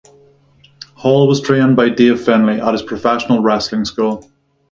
Hall 0.95 1.27
was 1.27 1.41
trained 1.41 1.75
by 1.75 1.89
Dave 1.89 2.19
Finlay 2.19 2.59
at 2.59 2.71
his 2.73 2.81
professional 2.81 3.43
wrestling 3.43 3.85
school. 3.85 4.25